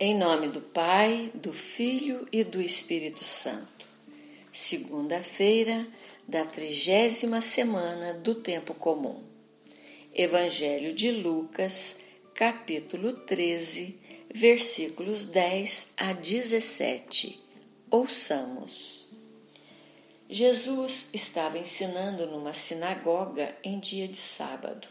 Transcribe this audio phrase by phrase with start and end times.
[0.00, 3.84] Em nome do Pai, do Filho e do Espírito Santo.
[4.52, 5.84] Segunda-feira
[6.26, 9.20] da trigésima semana do Tempo Comum.
[10.14, 11.98] Evangelho de Lucas,
[12.32, 13.98] capítulo 13,
[14.32, 17.42] versículos 10 a 17.
[17.90, 19.08] Ouçamos.
[20.30, 24.86] Jesus estava ensinando numa sinagoga em dia de sábado.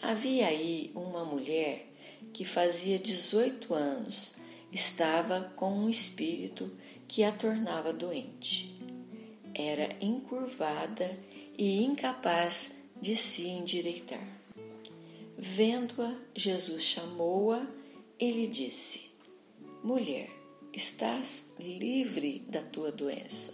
[0.00, 1.91] Havia aí uma mulher
[2.32, 4.34] que fazia 18 anos,
[4.70, 6.70] estava com um espírito
[7.06, 8.78] que a tornava doente.
[9.54, 11.18] Era encurvada
[11.58, 14.26] e incapaz de se endireitar.
[15.36, 17.66] Vendo-a, Jesus chamou-a
[18.18, 19.10] e lhe disse:
[19.82, 20.30] Mulher,
[20.72, 23.52] estás livre da tua doença.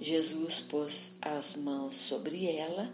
[0.00, 2.92] Jesus pôs as mãos sobre ela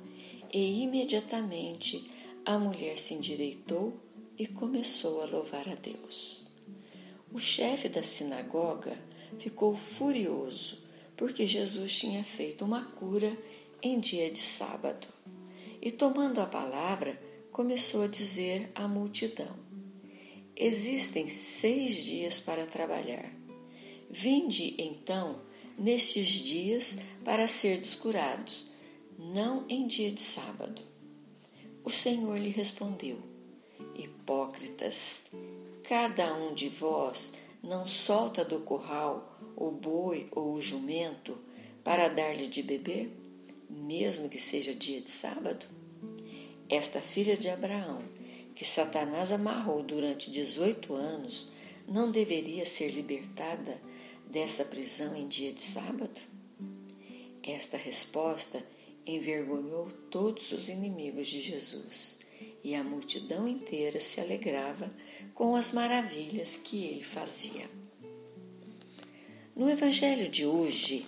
[0.53, 2.11] e imediatamente
[2.45, 3.99] a mulher se endireitou
[4.41, 6.47] e começou a louvar a Deus.
[7.31, 8.99] O chefe da sinagoga
[9.39, 10.79] ficou furioso
[11.15, 13.37] porque Jesus tinha feito uma cura
[13.83, 15.07] em dia de sábado.
[15.83, 17.21] E tomando a palavra,
[17.53, 19.55] começou a dizer à multidão:
[20.57, 23.31] Existem seis dias para trabalhar.
[24.09, 25.43] Vinde então
[25.77, 28.69] nestes dias para ser descurados,
[29.19, 30.81] não em dia de sábado.
[31.85, 33.30] O Senhor lhe respondeu:
[33.95, 35.27] Hipócritas,
[35.83, 41.37] cada um de vós não solta do curral o boi ou o jumento
[41.85, 43.11] para dar-lhe de beber,
[43.69, 45.67] mesmo que seja dia de sábado?
[46.69, 48.03] Esta filha de Abraão,
[48.55, 51.51] que Satanás amarrou durante 18 anos,
[51.87, 53.81] não deveria ser libertada
[54.27, 56.21] dessa prisão em dia de sábado?
[57.43, 58.65] Esta resposta
[59.05, 62.19] envergonhou todos os inimigos de Jesus
[62.63, 64.89] e a multidão inteira se alegrava
[65.35, 67.69] com as maravilhas que ele fazia.
[69.57, 71.07] No Evangelho de hoje,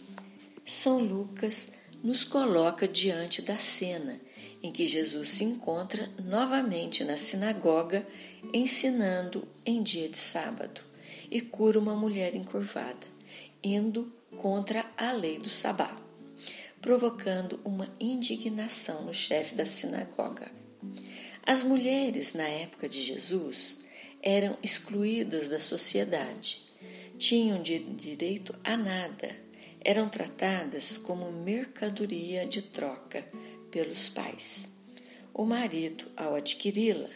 [0.65, 1.73] São Lucas
[2.03, 4.21] nos coloca diante da cena
[4.63, 8.07] em que Jesus se encontra novamente na sinagoga
[8.53, 10.81] ensinando em dia de sábado
[11.31, 13.07] e cura uma mulher encurvada,
[13.63, 15.97] indo contra a lei do sabá,
[16.81, 20.62] provocando uma indignação no chefe da sinagoga.
[21.45, 23.81] As mulheres na época de Jesus
[24.23, 26.63] eram excluídas da sociedade,
[27.19, 29.29] tinham direito a nada,
[29.85, 33.27] eram tratadas como mercadoria de troca
[33.73, 34.73] pelos pais.
[35.35, 37.09] O marido, ao adquiri-la,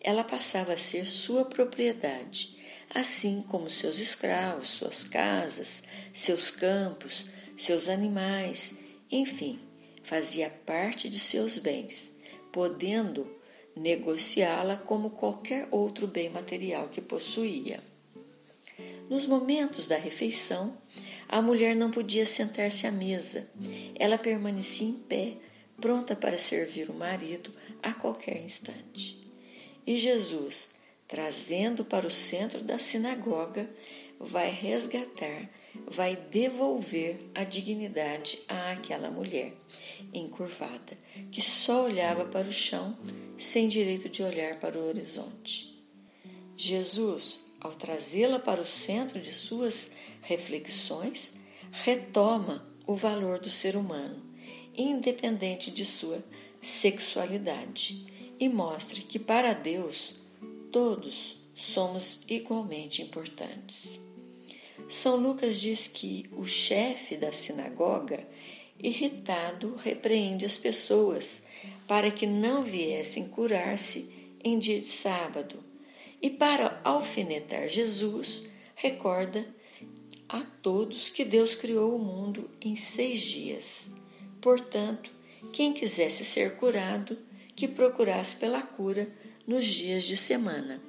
[0.00, 2.56] ela passava a ser sua propriedade,
[2.94, 5.82] assim como seus escravos, suas casas,
[6.12, 7.26] seus campos,
[7.56, 8.76] seus animais,
[9.10, 9.58] enfim,
[10.02, 12.12] fazia parte de seus bens,
[12.52, 13.41] podendo
[13.76, 17.82] negociá-la como qualquer outro bem material que possuía.
[19.08, 20.76] Nos momentos da refeição,
[21.28, 23.48] a mulher não podia sentar-se à mesa.
[23.94, 25.34] Ela permanecia em pé,
[25.80, 27.52] pronta para servir o marido
[27.82, 29.18] a qualquer instante.
[29.86, 30.72] E Jesus,
[31.08, 33.68] trazendo para o centro da sinagoga,
[34.22, 35.50] vai resgatar,
[35.86, 39.54] vai devolver a dignidade àquela mulher
[40.14, 40.96] encurvada,
[41.30, 42.96] que só olhava para o chão
[43.36, 45.84] sem direito de olhar para o horizonte.
[46.56, 49.90] Jesus, ao trazê-la para o centro de suas
[50.20, 51.34] reflexões,
[51.72, 54.22] retoma o valor do ser humano,
[54.76, 56.22] independente de sua
[56.60, 58.06] sexualidade,
[58.38, 60.16] e mostra que para Deus
[60.70, 64.00] todos somos igualmente importantes.
[64.92, 68.26] São Lucas diz que o chefe da sinagoga,
[68.78, 71.40] irritado, repreende as pessoas
[71.88, 74.12] para que não viessem curar-se
[74.44, 75.64] em dia de sábado.
[76.20, 78.44] E para alfinetar Jesus,
[78.74, 79.46] recorda
[80.28, 83.90] a todos que Deus criou o mundo em seis dias.
[84.42, 85.10] Portanto,
[85.54, 87.16] quem quisesse ser curado,
[87.56, 89.08] que procurasse pela cura
[89.46, 90.82] nos dias de semana.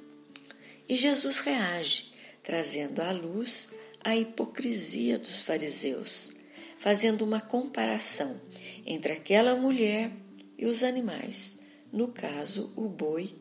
[0.86, 3.70] E Jesus reage, trazendo à luz
[4.04, 6.30] a hipocrisia dos fariseus,
[6.78, 8.38] fazendo uma comparação
[8.84, 10.12] entre aquela mulher
[10.58, 11.58] e os animais,
[11.90, 13.34] no caso, o boi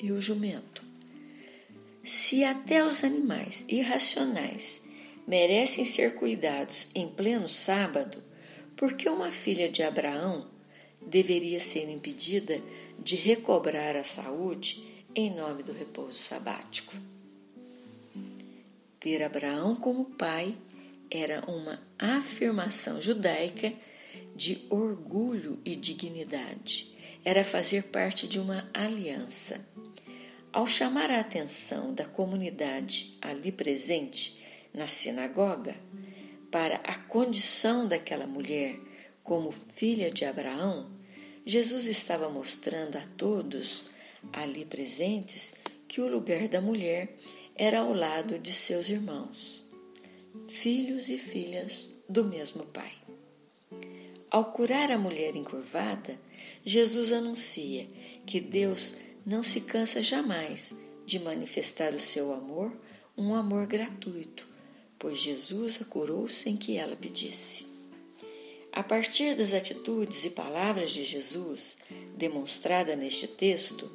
[0.00, 0.82] e o jumento.
[2.02, 4.82] Se até os animais irracionais
[5.26, 8.22] merecem ser cuidados em pleno sábado,
[8.74, 10.50] por que uma filha de Abraão
[11.06, 12.60] deveria ser impedida
[12.98, 16.94] de recobrar a saúde em nome do repouso sabático?
[19.00, 20.56] Ter Abraão como pai
[21.10, 23.72] era uma afirmação judaica
[24.34, 26.96] de orgulho e dignidade.
[27.24, 29.66] Era fazer parte de uma aliança.
[30.52, 34.42] Ao chamar a atenção da comunidade ali presente
[34.74, 35.76] na sinagoga
[36.50, 38.78] para a condição daquela mulher
[39.22, 40.90] como filha de Abraão,
[41.44, 43.84] Jesus estava mostrando a todos
[44.32, 45.54] ali presentes
[45.86, 47.16] que o lugar da mulher
[47.58, 49.66] era ao lado de seus irmãos,
[50.46, 52.92] filhos e filhas do mesmo Pai.
[54.30, 56.20] Ao curar a mulher encurvada,
[56.64, 57.88] Jesus anuncia
[58.24, 58.94] que Deus
[59.26, 60.72] não se cansa jamais
[61.04, 62.72] de manifestar o seu amor,
[63.16, 64.46] um amor gratuito,
[64.96, 67.66] pois Jesus a curou sem que ela pedisse.
[68.70, 71.76] A partir das atitudes e palavras de Jesus,
[72.16, 73.90] demonstrada neste texto,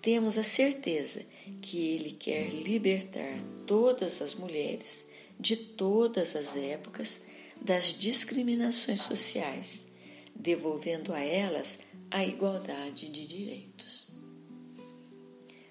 [0.00, 1.24] temos a certeza
[1.62, 5.06] que ele quer libertar todas as mulheres
[5.38, 7.22] de todas as épocas
[7.60, 9.88] das discriminações sociais,
[10.34, 11.78] devolvendo a elas
[12.10, 14.10] a igualdade de direitos.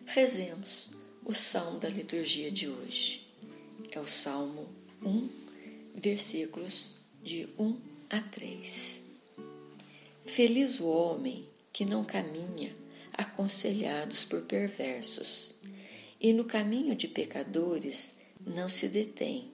[0.05, 0.89] Rezemos
[1.23, 3.25] o salmo da liturgia de hoje.
[3.91, 4.67] É o Salmo
[5.01, 5.29] 1,
[5.95, 6.91] versículos
[7.23, 7.77] de 1
[8.09, 9.03] a 3.
[10.25, 12.75] Feliz o homem que não caminha
[13.17, 15.53] aconselhados por perversos,
[16.19, 18.15] e no caminho de pecadores
[18.45, 19.51] não se detém,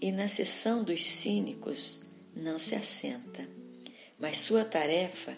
[0.00, 2.02] e na sessão dos cínicos
[2.34, 3.46] não se assenta.
[4.18, 5.36] Mas sua tarefa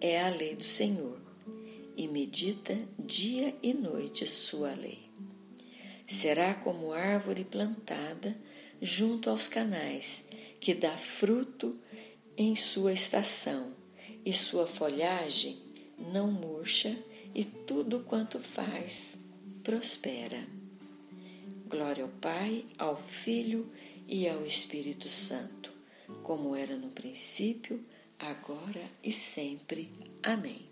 [0.00, 1.20] é a lei do Senhor,
[1.96, 5.10] e medita dia e noite sua lei.
[6.06, 8.36] Será como árvore plantada
[8.80, 10.26] junto aos canais,
[10.60, 11.78] que dá fruto
[12.36, 13.76] em sua estação,
[14.24, 15.67] e sua folhagem
[15.98, 16.96] não murcha,
[17.34, 19.20] e tudo quanto faz
[19.62, 20.46] prospera.
[21.68, 23.68] Glória ao Pai, ao Filho
[24.06, 25.70] e ao Espírito Santo,
[26.22, 27.80] como era no princípio,
[28.18, 29.90] agora e sempre.
[30.22, 30.67] Amém.